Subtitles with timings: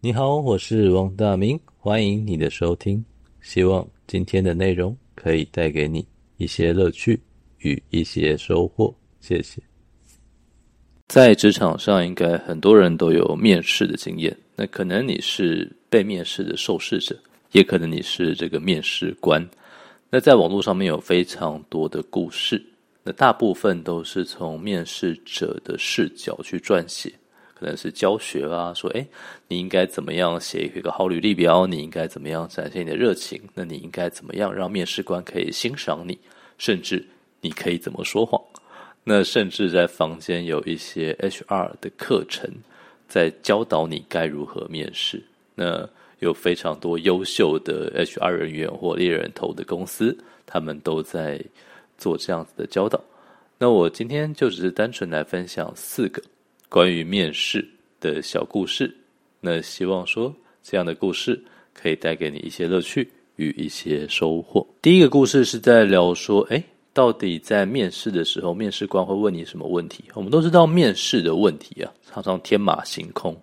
[0.00, 3.04] 你好，我是王大明，欢迎你的收听。
[3.40, 7.20] 希望今天的内容可以带给你一些乐趣
[7.58, 8.94] 与一些收获。
[9.20, 9.60] 谢谢。
[11.08, 14.36] 在职场上，应该很多人都有面试的经验。
[14.54, 17.18] 那可能你是被面试的受试者，
[17.50, 19.44] 也可能你是这个面试官。
[20.10, 22.64] 那在网络上面有非常多的故事，
[23.02, 27.12] 那大部分都是从面试者的视角去撰写。
[27.58, 29.06] 可能是教学啊，说，诶，
[29.48, 31.66] 你应该怎么样写一个好履历表？
[31.66, 33.40] 你应该怎么样展现你的热情？
[33.54, 36.18] 那你应该怎么样让面试官可以欣赏你？
[36.58, 37.02] 甚至
[37.40, 38.38] 你可以怎么说谎？
[39.04, 42.46] 那甚至在房间有一些 HR 的课程，
[43.08, 45.22] 在教导你该如何面试。
[45.54, 45.88] 那
[46.20, 50.16] 有非常多优秀的 HR 人员或猎人头的公司，
[50.46, 51.42] 他们都在
[51.98, 53.00] 做这样子的教导。
[53.58, 56.22] 那我今天就只是单纯来分享四个。
[56.68, 57.66] 关于面试
[58.00, 58.94] 的小故事，
[59.40, 61.40] 那希望说这样的故事
[61.72, 64.66] 可以带给你一些乐趣与一些收获。
[64.82, 70.04] 第一个故事是在聊说，哎，到底在面试的时候，面试官会问你什么问题？
[70.14, 73.34] 我们都知道面试的问题啊，常常天马行空。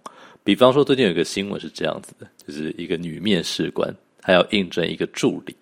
[0.44, 5.55] 比方说，最近有一个新闻是这样子的，就是一个女面试官，她要应征一个助理，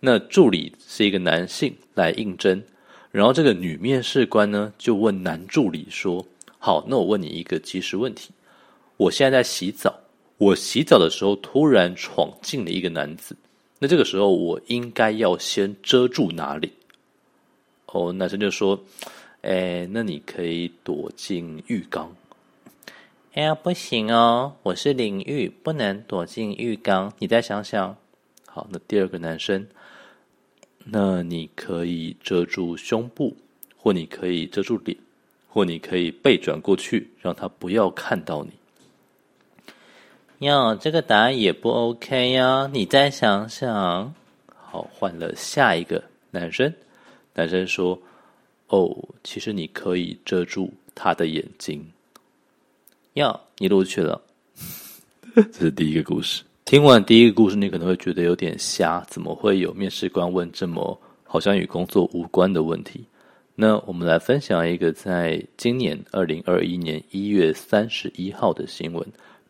[0.00, 2.60] 那助理是一个男性来应征，
[3.12, 6.26] 然后这个女面试官呢就问男助理说。
[6.58, 8.30] 好，那我问你一个即时问题：
[8.96, 9.96] 我现在在洗澡，
[10.38, 13.36] 我洗澡的时候突然闯进了一个男子，
[13.78, 16.72] 那这个时候我应该要先遮住哪里？
[17.86, 18.82] 哦，男生就说
[19.42, 22.12] ：“哎，那你可以躲进浴缸。”
[23.36, 27.12] 哎呀，不行哦，我是淋浴，不能躲进浴缸。
[27.18, 27.94] 你再想想。
[28.46, 29.66] 好，那第二个男生，
[30.86, 33.36] 那你可以遮住胸部，
[33.76, 34.96] 或你可以遮住脸。
[35.48, 38.52] 或你可以背转过去，让他不要看到你。
[40.46, 42.70] 哟，这个答案也不 OK 呀！
[42.72, 44.14] 你再想想。
[44.54, 46.72] 好，换了下一个男生。
[47.34, 48.00] 男生说
[48.68, 51.86] ：“哦，其实你可以遮住他的眼睛。”
[53.16, 54.20] 哟，你录取了。
[55.34, 56.44] 这是第一个故事。
[56.66, 63.06] 听完第一个故事，你可能会觉得有点瞎，怎么会有面试官问这么好像与工作无关的问题？
[63.54, 69.02] 那我们来分享一个在今年二零二一年一月三十一号的新闻，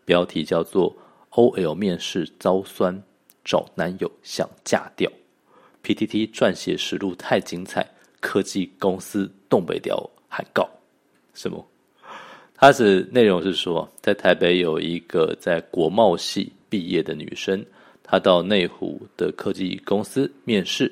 [0.04, 0.96] 标题叫做
[1.32, 3.02] “OL 面试遭酸，
[3.44, 5.10] 找男友想嫁掉
[5.82, 7.84] ”，PTT 撰写实录太精彩，
[8.20, 10.70] 科技公司东北调喊告。
[11.34, 11.66] 什么？
[12.58, 17.64] 它的内容是说，在台北有一个在国贸系毕业的女生，
[18.02, 20.90] 她到内湖的科技公司面试。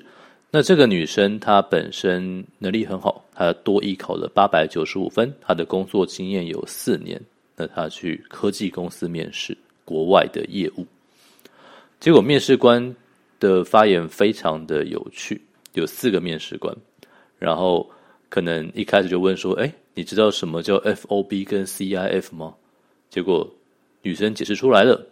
[0.50, 7.20] 那这个女生她本身能力很好，她多艺考了八百九十五分，她的工作经验有四年。
[7.56, 10.86] 那她去科技公司面试国外的业务，
[11.98, 12.94] 结果面试官
[13.40, 15.40] 的发言非常的有趣，
[15.72, 16.76] 有四个面试官，
[17.38, 17.90] 然后
[18.28, 22.54] 可能一开始就问说：“哎，你知道什么叫 FOB 跟 CIF 吗？”
[23.10, 23.48] 结果
[24.02, 25.06] 女生解释出来了，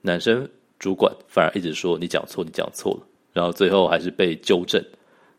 [0.00, 0.48] 男生
[0.78, 4.82] 主管反而一直说：“你讲错，你讲错了。”然后最后还是被纠正，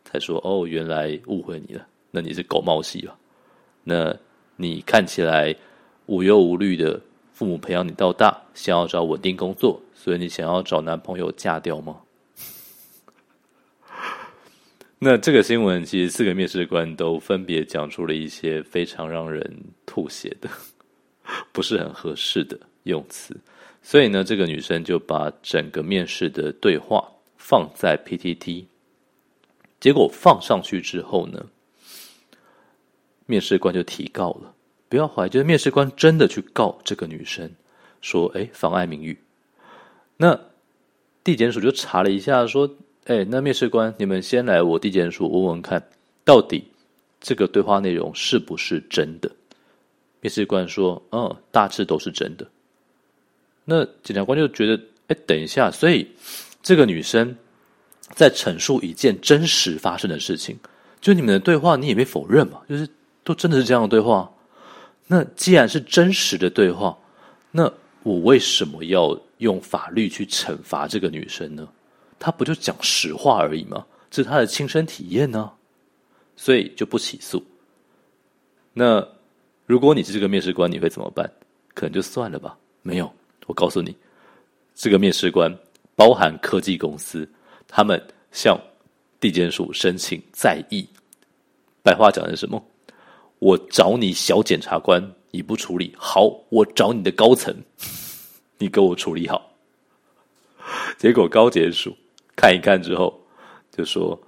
[0.04, 1.86] 才说哦，原来误会你了。
[2.10, 3.16] 那你是狗贸系吧？
[3.82, 4.16] 那
[4.56, 5.54] 你看起来
[6.06, 7.00] 无忧无虑的，
[7.32, 12.00] 父母培养你到大，想要找稳定工作，所以你想要找男朋友嫁掉吗？
[15.04, 19.54] 那这个新闻其实四个面试官都分别讲出了一些非常让人
[19.84, 20.48] 吐血的，
[21.52, 23.36] 不是很合适的用词。
[23.82, 27.06] 所以呢，这个女生就把整个面试的对话。
[27.36, 28.64] 放在 PTT，
[29.78, 31.44] 结果放上去之后呢，
[33.26, 34.54] 面试官就提告了。
[34.88, 37.52] 不要怀疑，就是面试官真的去告这个女生，
[38.00, 39.18] 说：“哎，妨碍名誉。”
[40.16, 40.40] 那
[41.22, 42.66] 地检署就查了一下，说
[43.04, 45.82] ：“哎，那面试官，你们先来我地检署问问看，
[46.24, 46.64] 到底
[47.20, 49.30] 这个对话内容是不是真的？”
[50.20, 52.46] 面试官说：“嗯，大致都是真的。”
[53.64, 56.06] 那检察官就觉得：“哎，等一下，所以。”
[56.64, 57.36] 这个女生
[58.14, 60.58] 在陈述一件真实发生的事情，
[60.98, 62.88] 就你们的对话，你也没否认嘛，就是
[63.22, 64.32] 都真的是这样的对话。
[65.06, 66.96] 那既然是真实的对话，
[67.50, 67.70] 那
[68.02, 71.68] 我为什么要用法律去惩罚这个女生呢？
[72.18, 73.84] 他不就讲实话而已吗？
[74.10, 75.52] 这是他的亲身体验呢，
[76.36, 77.44] 所以就不起诉。
[78.72, 79.06] 那
[79.66, 81.30] 如果你是这个面试官，你会怎么办？
[81.74, 82.56] 可能就算了吧。
[82.82, 83.12] 没有，
[83.46, 83.96] 我告诉你，
[84.74, 85.52] 这个面试官。
[85.96, 87.28] 包含科技公司，
[87.68, 88.58] 他们向
[89.20, 90.84] 地检署申请再议，
[91.84, 92.60] 白话讲的是什么？
[93.38, 95.00] 我找你小检察官，
[95.30, 97.54] 你不处理好，我找你的高层，
[98.58, 99.52] 你给我处理好。
[100.98, 101.96] 结果高检署
[102.36, 103.20] 看一看之后，
[103.70, 104.20] 就说：“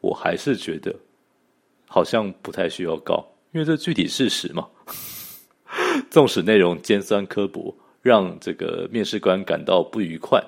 [0.00, 0.94] 我还是觉得
[1.86, 4.68] 好像不太需要告，因为这具体事实嘛。
[6.10, 10.42] 纵使内容尖酸刻薄，让这个面试官感到不愉快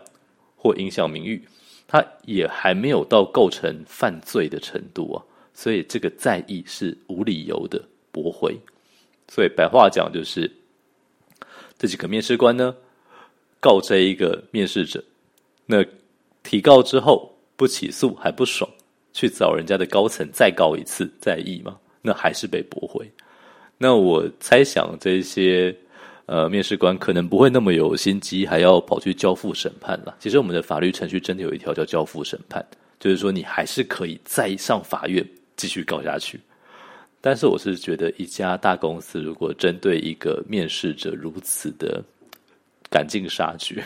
[0.56, 1.43] 或影响名誉，
[1.87, 5.25] 他也还没有到构成犯罪的程度啊。
[5.52, 8.56] 所以这个在意是无理由的驳回。
[9.29, 10.50] 所以白话讲就是，
[11.79, 12.75] 这几个面试官呢，
[13.61, 15.02] 告这一个面试者。”
[15.67, 15.85] 那
[16.55, 18.71] 提告之后不起诉还不爽，
[19.12, 21.77] 去找人家的高层再告一次再议嘛？
[22.01, 23.05] 那还是被驳回。
[23.77, 25.77] 那我猜想这些
[26.27, 30.15] 呃面试官可能不会那么有心机，还要跑去交付审判了。
[30.21, 32.65] 其实我们的法律程序真的有一条叫交付审判，
[33.01, 36.39] 就是说你还是可以再上法院继续告下去。
[37.21, 42.01] 但是我是觉得一家大公司如果针对一个面试者如此的
[42.89, 43.83] 赶尽杀绝。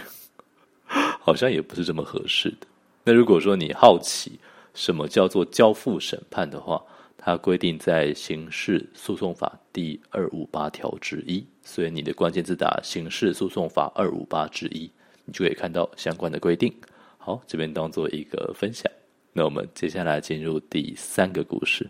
[1.28, 2.66] 好像也不是这么合适的。
[3.04, 4.32] 那如果说你好奇
[4.72, 6.82] 什么叫做交付审判的话，
[7.16, 14.90] 它规定在刑事诉讼法第二五八条之一，所以你的关键字打刑事诉讼法二五八之一，
[15.26, 16.72] 你就可以看到相关的规定。
[17.18, 18.90] 好，这边当做一个分享。
[19.34, 21.88] 那我们接下来进入第三个故事。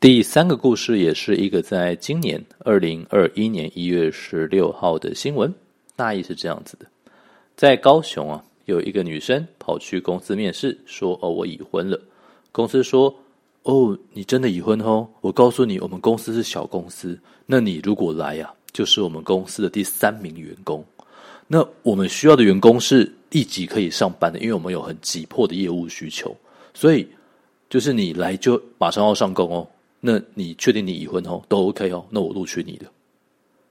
[0.00, 5.52] 第三个故事也是一个在今年二零二一年一月十六号的新闻，
[5.96, 6.86] 大意是这样子的：
[7.56, 12.00] 在高雄啊，有一个女生跑去公司面试，说：“哦，我已婚了。”
[12.52, 13.12] 公司说
[13.64, 15.04] ：“哦，你真的已婚哦？
[15.20, 20.84] 我告诉你，我们公司是小公司，那你如果来呀，就是我们公司的第三名员工。
[21.48, 26.36] 那我们需要的员工是立即可以上班的，因为我们有很急迫的业务需求，
[26.72, 27.04] 所以
[27.68, 29.66] 就是你来就马上要上工哦。”
[30.00, 31.42] 那你确定你已婚哦？
[31.48, 32.86] 都 OK 哦，那我录取你的。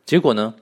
[0.05, 0.53] 结果呢，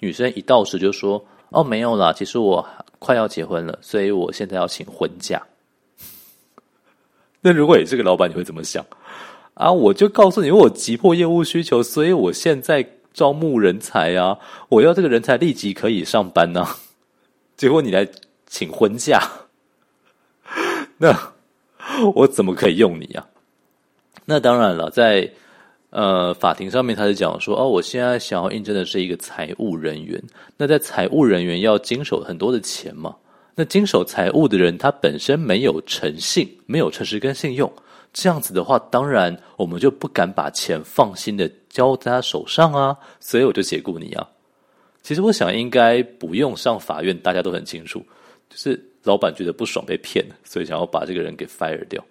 [0.00, 2.66] 女生一到时就说：“哦，没有啦，其实我
[2.98, 5.42] 快要结婚了，所以我现在要请婚假。”
[7.42, 8.84] 那如果你是个老板，你会怎么想？
[9.54, 14.38] 啊，我就告诉你，我急迫业务需求，所以我现在招募人才啊，
[14.68, 16.66] 我要这个人才立即可以上班呢。
[17.56, 18.08] 结果你来
[18.48, 19.20] 请婚假，
[20.98, 21.32] 那
[22.16, 23.28] 我怎么可以用你啊？
[24.24, 25.30] 那当然了，在
[25.90, 30.22] 呃法庭上面，他是讲说哦，我现在想要应征的是一个财务人员。
[30.56, 33.14] 那在财务人员要经手很多的钱嘛？
[33.54, 37.72] 那经手财务的人，他本身没有诚信，没有诚实跟信用，
[38.12, 42.96] 这样子的话，当然我们就不敢把钱放心的交在他手上啊。
[43.20, 44.26] 所以我就解雇你啊。
[45.02, 48.02] 其实我想应该不用上法院，大家都很清楚，
[48.48, 52.02] 就是老板觉得不爽被骗了，所以想要把这个人给 fire 掉。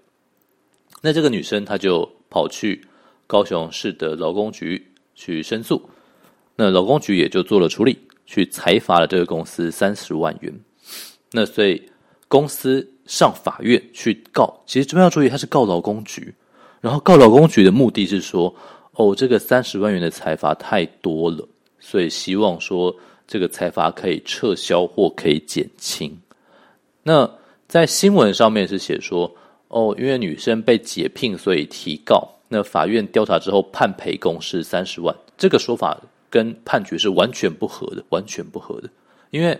[1.05, 2.81] 那这个女生她就跑去
[3.27, 4.81] 高雄市的劳工局
[5.15, 5.81] 去申诉，
[6.55, 10.53] 那劳工局也就做了处理，去裁罚了这个公司三十万元。
[11.29, 11.83] 那所以
[12.29, 16.33] 公司上法院去告，其实这边要注意，他是告劳工局，
[16.79, 18.55] 然后告劳工局的目的是说，
[18.93, 21.45] 哦，这个三十万元的裁罚太多了，
[21.81, 22.95] 所以希望说
[23.27, 26.17] 这个裁罚可以撤销或可以减轻。
[27.03, 27.29] 那
[27.67, 29.29] 在新闻上面是写说。
[29.73, 32.29] 哦，因为女生被解聘，所以提告。
[32.47, 35.99] 那法院调查之后判赔公司三十万，这个说法
[36.29, 38.89] 跟判决是完全不合的，完全不合的。
[39.31, 39.59] 因为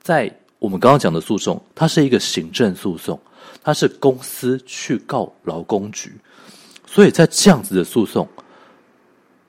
[0.00, 0.28] 在
[0.58, 3.16] 我们刚刚讲的诉讼，它是一个行政诉讼，
[3.62, 6.12] 它是公司去告劳工局，
[6.84, 8.28] 所以在这样子的诉讼，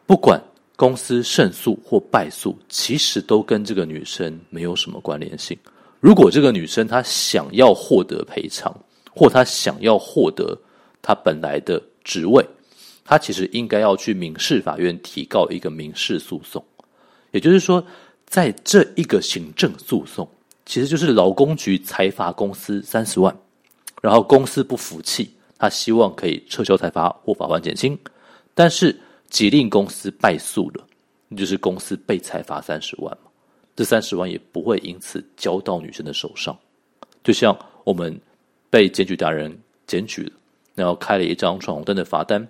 [0.05, 0.39] 不管
[0.75, 5.57] 公司胜诉或败诉，其实都跟这个女生没有什么关联性。
[5.99, 8.71] 如果这个女生她想要获得赔偿，
[9.15, 10.57] 或他想要获得
[11.01, 12.43] 他本来的职位，
[13.05, 16.63] 他其实应该要去民事法院提告一个民事诉讼。
[17.31, 17.85] 也就是说，
[18.25, 20.27] 在这一个行政诉讼，
[20.65, 23.35] 其实就是劳工局裁罚公司三十万，
[24.01, 27.97] 然后公司不服气，他希望可以撤销裁罚或罚锾减轻，
[28.55, 30.83] 但是即令公司败诉了，
[31.27, 33.29] 那就是公司被裁罚三十万嘛，
[33.75, 36.57] 这三十万也不会因此交到女生的手上，
[37.23, 38.19] 就像我们。
[38.73, 40.31] 被检举达人检举了，
[40.73, 42.47] 然后开了一张闯红灯的罚单，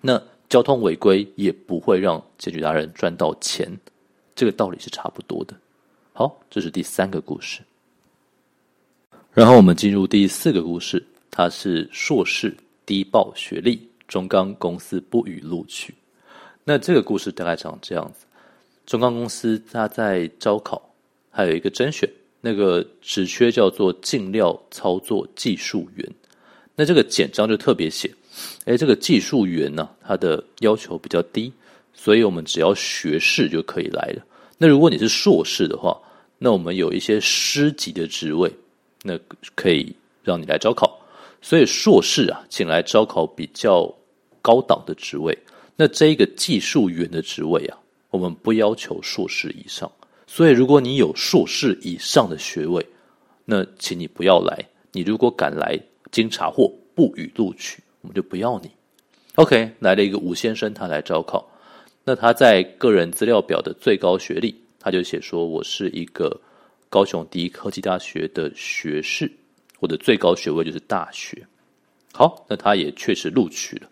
[0.00, 3.70] 那交通违规也不会让检举达人赚到钱，
[4.34, 5.54] 这个道理是差不多的。
[6.14, 7.60] 好，这是第三个故事，
[9.34, 15.94] 然后我们进入第四个故事，他是硕士低报学历，中钢公司不予录取。
[16.64, 18.24] 那这个故事大概长这样子：
[18.86, 20.80] 中钢公司他在招考，
[21.30, 22.08] 还有一个甄选。
[22.44, 26.06] 那个职缺叫做进料操作技术员。
[26.76, 28.10] 那这个简章就特别写，
[28.66, 31.50] 哎，这个技术员呢、啊，他的要求比较低，
[31.94, 34.22] 所以我们只要学士就可以来了。
[34.58, 35.98] 那如果你是硕士的话，
[36.38, 38.52] 那我们有一些师级的职位，
[39.02, 39.18] 那
[39.54, 41.00] 可以让你来招考。
[41.40, 43.90] 所以硕士啊，请来招考比较
[44.42, 45.36] 高档的职位。
[45.76, 47.78] 那这一个技术员的职位啊，
[48.10, 49.90] 我们不要求硕士以上。
[50.34, 52.84] 所以如果你有硕士以上的学位，
[53.44, 54.68] 那请你不要来。
[54.90, 55.78] 你如果敢来
[56.10, 58.68] 经查获不予录取，我们就不要你。
[59.36, 61.48] OK，来了一个吴先生，他来招考。
[62.02, 66.40] 那他在个人资料表的最高学历，他就写说：“我是一个
[66.88, 69.30] 高雄第一科技大学的学士，
[69.78, 71.46] 我的最高学位就是大学。”
[72.12, 73.88] 好，那他也确实录取了，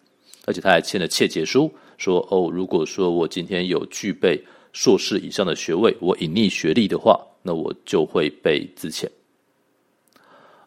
[0.47, 9.07] 而且他还签了切结书，说：“哦，如果说我今天有具备硕士以上的学位，我隐匿学历的话，那我就会被资遣。”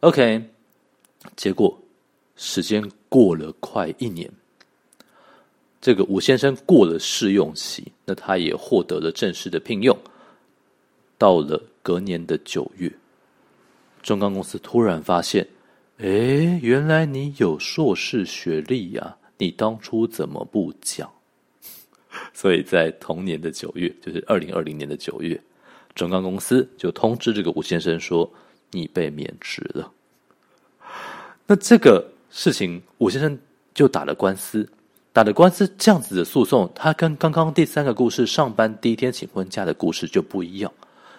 [0.01, 0.43] OK，
[1.35, 1.77] 结果
[2.35, 4.31] 时间过了快一年。
[5.81, 9.97] 这个吴先生过了试用期，那他也获得了正式的聘用。
[11.17, 12.91] 到了隔年的九月，
[14.01, 15.47] 中钢公司突然发现，
[15.97, 19.17] 哎，原来你有硕士学历呀！
[19.38, 21.12] 你当初怎么不讲？
[22.34, 25.39] 所以在同年的九月，就是二零二零年的九月，
[25.93, 28.31] 中钢公司就通知这个吴先生说，
[28.72, 29.91] 你被免职了。
[31.48, 33.38] 那这个事情，吴先生
[33.74, 34.67] 就打了官司。
[35.13, 40.69] 打的官司这样子的诉讼，他跟刚刚第三个故事上班第一天请婚假的故事就不一样，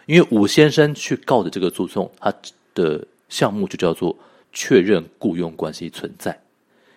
[0.05, 2.31] 因为吴先生去告的这个诉讼，他
[2.75, 4.15] 的项目就叫做
[4.53, 6.39] 确认雇佣关系存在，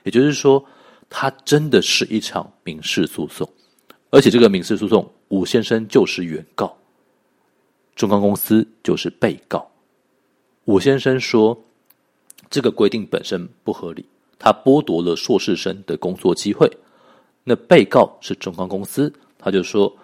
[0.04, 0.62] 也就是说，
[1.10, 3.50] 它真的是一场民事诉讼，
[4.10, 6.76] 而且这个民事诉讼，吴先生就是原告，
[7.96, 9.70] 中钢公司就是被告。
[10.66, 11.58] 吴先生说，
[12.50, 14.06] 这个规定本身不合理，
[14.38, 16.70] 他剥夺了硕士生的工作机会。
[17.44, 19.96] 那被告是中钢公司，他就说：“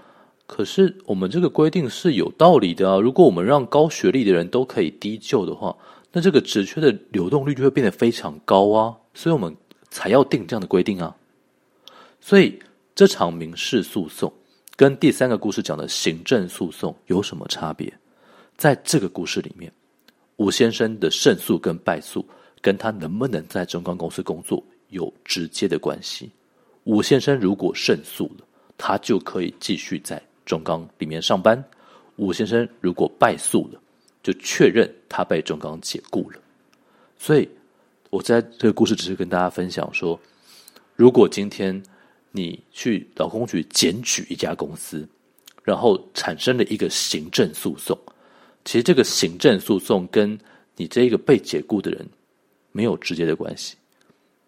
[0.47, 2.99] 可是我们这个规定是有道理的啊！
[2.99, 5.75] 如果我们让高学历的人都可以低就的话，
[6.11, 8.95] 那这个职缺的流动率就会变得非常高啊！
[9.13, 9.55] 所以我们
[9.89, 11.15] 才要定这样的规定啊！
[12.19, 12.59] 所以
[12.95, 14.31] 这场民事诉讼
[14.77, 17.93] 跟第三个故事讲的行政诉讼有什么差别？
[18.55, 19.69] 在这个故事里面，
[20.37, 22.25] 吴先生的胜诉跟败诉
[22.61, 26.31] 跟他能不能在中钢公司工作有直接的关系。”
[26.85, 28.45] 吴先生如果胜诉了，
[28.77, 31.61] 他就可以继续在中钢里面上班；
[32.15, 33.81] 吴先生如果败诉了，
[34.23, 36.39] 就确认他被中钢解雇了。
[37.17, 37.49] 所以，
[38.09, 40.17] 我在这个故事只是跟大家分享说，
[40.95, 41.83] 如果今天
[42.35, 45.07] 你去劳工局检举一家公司，
[45.63, 47.97] 然后产生了一个行政诉讼，
[48.65, 50.37] 其实这个行政诉讼跟
[50.75, 52.05] 你这个被解雇的人
[52.73, 53.77] 没有直接的关系。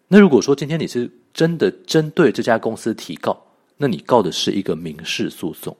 [0.06, 3.42] 那如果说今天你是真的针对这家公司提告，
[3.78, 5.74] 那你告的是一个民事诉讼。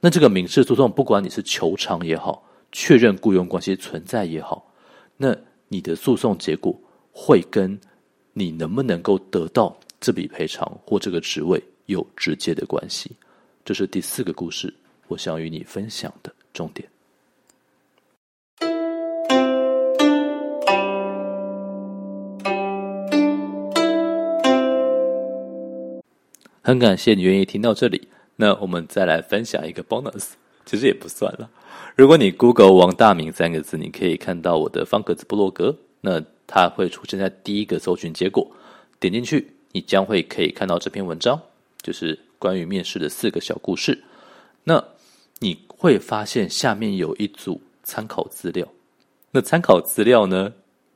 [0.00, 4.70] 那这个民事诉讼，不管你是求偿也好，确认雇佣关系存在也好，
[5.16, 5.34] 那
[5.68, 6.78] 你的诉讼结果
[7.10, 7.78] 会跟
[8.34, 13.10] 你能不能够得到这笔赔偿或这个职位有直接的关系。
[13.64, 14.72] 这是第四个故事，
[15.08, 16.88] 我想与你分享的重点。
[26.62, 30.32] 很感谢你愿意听到这里，那我们再来分享一个 bonus，
[30.64, 31.50] 其实也不算了。
[31.96, 38.48] 如果你 Google 王大明三个字，你可以看到我的方格子部落格，那它会出现在第一个搜寻结果。
[39.00, 41.40] 点进去，你将会可以看到这篇文章，
[41.82, 44.02] 就是关于面试的四个小故事。
[44.64, 44.82] 那
[45.38, 48.66] 你会发现下面有一组参考资料，
[49.30, 50.52] 那参考资料呢，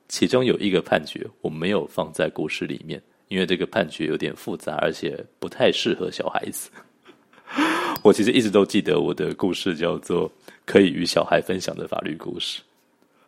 [0.09, 3.02] 其中有一个判决我没有放在故事里面。
[3.29, 6.69] 因为这个判决有点复杂，而且不太适合小孩子。
[8.05, 10.31] 我其实一直都记得我的故事叫做
[10.67, 12.61] “可以与小孩分享的法律故事”。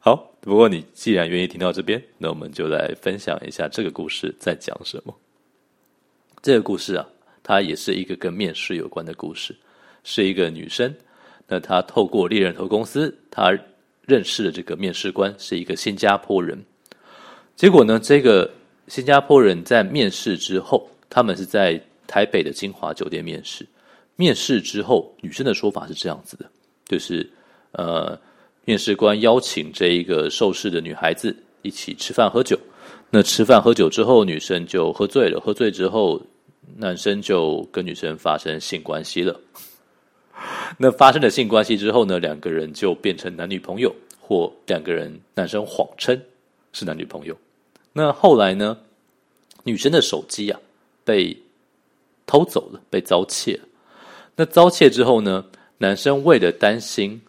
[0.00, 5.16] 好，不过你既然愿意听到这边，那我们就来分享一下这个故事在讲什么。
[6.44, 7.08] 这个故事啊，
[7.42, 9.56] 它也是一个跟面试有关的故事，
[10.02, 10.94] 是一个女生。
[11.48, 13.58] 那她透过猎人头公司，她
[14.02, 16.62] 认识了这个面试官是一个新加坡人。
[17.56, 18.50] 结果呢，这个。
[18.86, 23.66] 新加坡人在面试之后，他们是在台北的金华酒店面试。
[24.14, 26.44] 面试之后，女生的说法是这样子的，
[26.86, 27.26] 就是
[27.72, 28.20] 呃，
[28.66, 32.60] 面试官邀请这一个受试的女孩子一起吃饭喝酒。
[33.08, 35.40] 那吃饭喝酒之后，女生就喝醉了。
[35.40, 36.20] 喝醉之后，
[36.76, 39.40] 男生就跟女生发生性关系了。
[40.76, 46.20] 那发生了性关系之后呢，两个人就变成男女朋友，或两个人男生谎称
[46.72, 47.36] 是男女朋友。
[47.92, 48.76] 那后来呢，
[49.62, 50.58] 女生的手机啊
[51.04, 51.36] 被
[52.26, 53.58] 偷走了，被遭窃。
[54.34, 55.44] 那遭窃之后呢，
[55.78, 57.20] 男生为了担心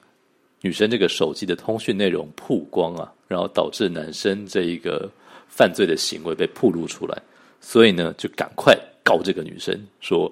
[0.62, 5.08] 女生这个手机的通讯内容曝光啊，然后导致男生这一个
[5.48, 7.22] 犯罪的行为被暴露出来，
[7.62, 8.75] 所以呢，就赶快
[9.06, 10.30] 告这个女生说：“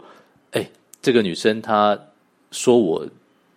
[0.51, 0.69] 哎，
[1.01, 1.97] 这个女生她
[2.51, 3.07] 说我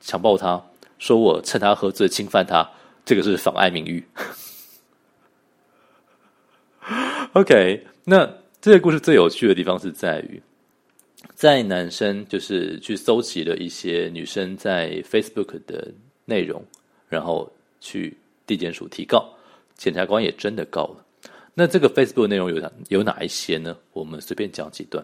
[0.01, 0.63] 强暴她，
[0.99, 2.71] 说我趁她喝醉侵犯她，
[3.05, 4.05] 这个是妨碍名誉。
[7.33, 8.31] ”OK，那
[8.61, 10.43] 这个故事最有趣的地方是在于。
[11.35, 15.93] 在男生就是去搜集了一些女生在 Facebook 的
[16.27, 16.63] 内容，
[17.09, 19.35] 然后去地检署提告，
[19.75, 21.06] 检察官也真的告了。
[21.59, 23.75] 那这个 Facebook 内容有哪有哪一些呢？
[23.95, 25.03] 我们随便讲几段。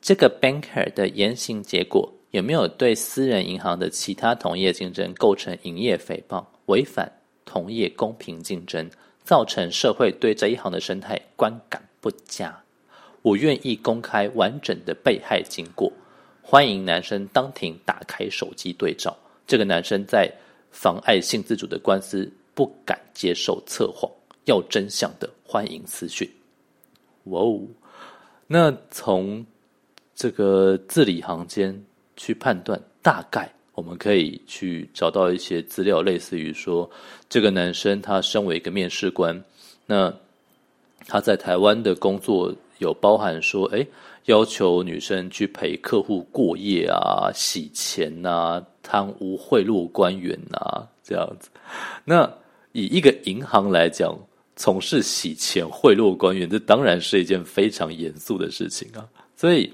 [0.00, 8.90] 这个 banker 的言行结果有没有对私人银行的其他同业竞争构成营业诽谤，违反同业公平竞争，
[9.22, 12.60] 造成社会对这一行的生态观感不佳？
[13.22, 15.92] 我愿意公开完整的被害经过，
[16.42, 19.16] 欢迎男生当庭打开手机对照。
[19.46, 20.28] 这个男生在
[20.72, 24.10] 妨碍性自主的官司不敢接受测谎，
[24.44, 26.28] 要真相的欢迎私讯。
[27.24, 27.60] 哇哦！
[28.46, 29.44] 那从
[30.14, 31.84] 这个字里行间
[32.16, 36.90] 去判断，大概我们可以去找到一些资料，类似于说，
[37.28, 39.44] 这个男生他身为一个面试官，
[39.86, 40.12] 那
[41.06, 42.54] 他在台湾的工作。
[42.78, 43.86] 有包含说，哎，
[44.24, 51.50] 要求女生去陪客户过夜啊，洗钱啊，贪污贿赂官员啊，这样子。
[52.06, 52.26] 那
[52.72, 54.18] 以一个银行来讲，
[54.56, 59.08] 从事洗钱贿赂官员，这当然是一件非常严肃的事情啊。
[59.36, 59.72] 所以，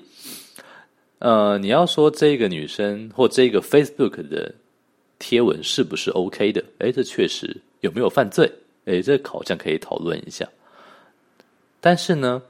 [1.19, 4.55] 呃，你要说这个女生或这个 Facebook 的
[5.19, 6.63] 贴文是不是 OK 的？
[6.79, 8.51] 哎，这确实有没有犯罪？
[8.85, 10.49] 哎，这好像可以讨论一下。
[11.81, 12.41] 但是呢，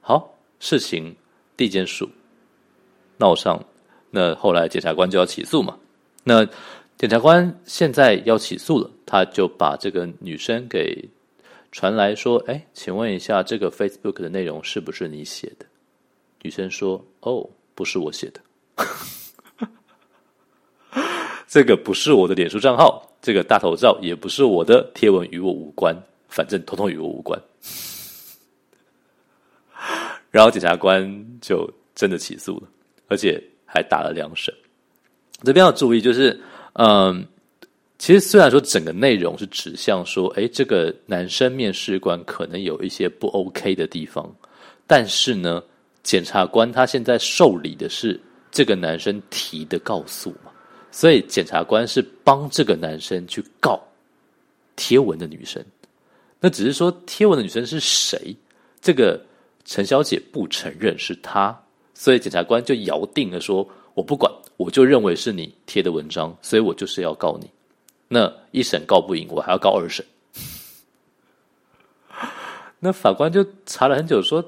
[0.00, 1.14] 好，事情
[1.56, 2.08] 地检署
[3.16, 3.64] 闹上，
[4.10, 5.78] 那后来检察官就要起诉嘛。
[6.24, 6.46] 那
[6.98, 11.08] 检察官现在要起诉了，他就把这个女生给
[11.70, 15.66] 传来说：“哎，请问一下，这个 Facebook 的内容是不是你写的？”
[16.42, 18.40] 女生说：“哦，不是我写的，
[21.46, 25.94] 这个不是我的脸书账号，这个大头照也不是我的，贴文与我无关，
[26.28, 27.40] 反正统统与我无关。
[30.30, 32.68] ”然后检察官就真的起诉了，
[33.08, 34.54] 而且还打了两审。
[35.42, 36.40] 这边要注意，就是
[36.74, 37.26] 嗯，
[37.98, 44.32] 其实虽然说整个内容是指向说，哎，这个男生面试官可能有一些不 OK 的地方，
[44.86, 45.62] 但是呢，
[46.02, 48.18] 检察官他现在受理的是
[48.50, 50.50] 这个男生提的告诉嘛，
[50.90, 53.78] 所以检察官是帮这个男生去告
[54.76, 55.62] 贴文的女生。
[56.40, 58.34] 那只是说贴文的女生是谁？
[58.80, 59.20] 这个。
[59.70, 61.54] 陈小姐不承认是她，
[61.92, 67.50] 所以检察官就咬定了说：“我不管，我就认为是你贴的文章，所以我就是要告你。
[68.08, 70.04] 那一审告不赢，我还要告二审。
[72.80, 74.44] ”那法官就查了很久，说：“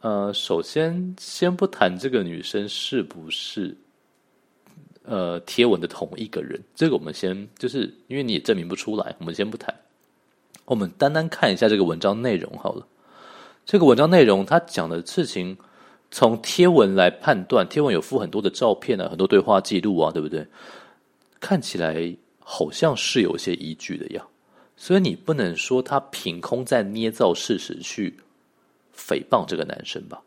[0.00, 3.76] 呃，首先先不谈这个女生是不是
[5.04, 9.74] 呃贴文的同一个人，这个我们先就是因为你也证明不出来，我们先不谈。
[10.64, 12.86] 我们单单看一下这个文章内容好了。”
[13.66, 15.56] 这个文章内容，他讲的事情，
[16.10, 20.44] 从贴文来判断，贴文有附很多的照片啊，很多对话记录啊，对不对？
[21.38, 22.16] 看起来
[22.52, 24.26] 好像是有些依据的呀，
[24.76, 28.12] 所以你不能说他凭空在捏造事实去
[28.92, 30.20] 诽谤这个男生吧？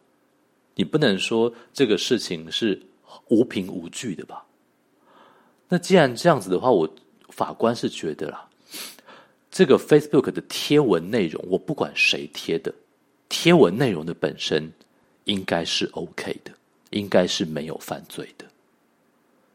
[0.75, 2.81] 你不能说这个事情是
[3.27, 4.45] 无凭无据的吧？
[5.67, 6.89] 那既然这样子的话，我
[7.27, 8.47] 法官是觉得啦，
[9.51, 12.73] 这个 Facebook 的贴文内容，我不管谁贴的。
[13.27, 14.71] 贴文内容的本身
[15.25, 16.53] 应该是 OK 的，
[16.91, 18.45] 应该是没有犯罪的。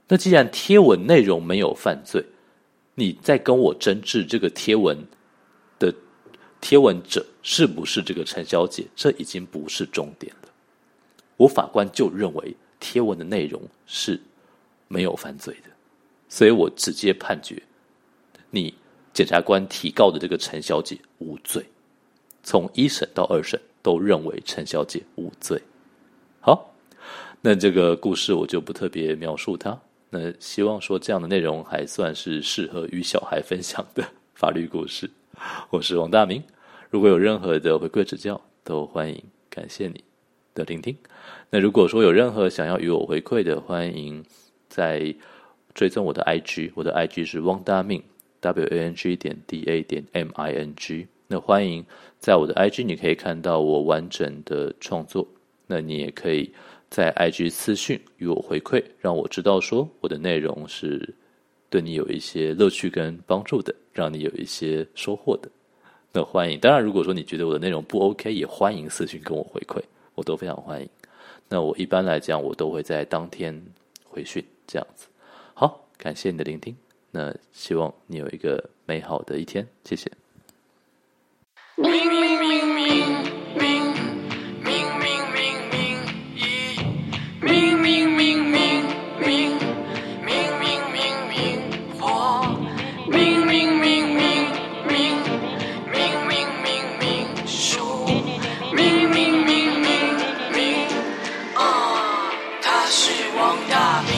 [0.06, 2.22] 那既然贴文内容没有犯罪，
[2.98, 4.98] 你在跟我争执这个贴文
[5.78, 5.94] 的
[6.60, 10.48] 贴文者是不是这个陈小姐，这已经不是重点了。
[11.36, 14.20] 我法官就认为贴文的内容是
[14.88, 15.70] 没有犯罪的，
[16.28, 17.62] 所以我直接判决
[18.50, 18.74] 你
[19.12, 21.64] 检察官提告的这个陈小姐无罪。
[22.42, 25.62] 从一审到二审都认为陈小姐无罪。
[26.40, 26.74] 好，
[27.40, 29.80] 那这个故事我就不特别描述它。
[30.10, 34.02] 那希望说这样的内容还算是适合与小孩分享的
[34.34, 35.10] 法律故事。
[35.70, 36.42] 我是王大明，
[36.88, 39.22] 如果有任何的回馈指教，都欢迎。
[39.50, 40.02] 感谢你
[40.54, 40.96] 的聆听。
[41.50, 44.24] 那如果说有任何想要与我回馈的，欢迎
[44.68, 45.14] 在
[45.74, 48.02] 追踪我的 IG，我的 IG 是汪大明。
[48.40, 51.08] w a n g 点 d a 点 m i n g。
[51.26, 51.84] 那欢迎
[52.18, 55.26] 在我的 IG，你可以看到我完整的创作。
[55.66, 56.54] 那你也可以
[56.90, 61.14] 在 IG 私讯与我回馈，让我知道说我的内容是
[61.68, 65.50] 对你有一些乐趣跟帮助的，让你有一些收获的。
[66.12, 69.82] 那欢迎，当然如果说你觉得我的内容不 OK，也欢迎私信跟我回馈，
[70.14, 70.88] 我都非常欢迎。
[71.48, 73.62] 那我一般来讲，我都会在当天
[74.04, 75.06] 回讯这样子。
[75.52, 76.74] 好，感谢你的聆听。
[77.10, 80.10] 那希望你有一个美好的一天，谢谢。
[87.58, 88.84] 明明明明
[89.18, 89.58] 明
[90.24, 91.58] 明明，明明明，
[93.10, 94.22] 明明明，
[95.90, 97.34] 明明明，明，明，
[98.72, 99.90] 明，明，明，明，
[100.54, 100.86] 明。
[101.56, 102.30] 啊，
[102.62, 104.14] 他是王大明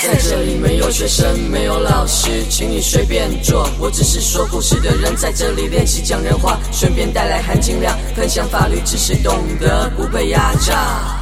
[0.00, 3.68] 在这里没有学生，没有老师，请你随便坐。
[3.80, 11.21] 我只是说故事的人，在这里练习讲人话，顺便带来含金量，分享法律知识，懂得不被压榨。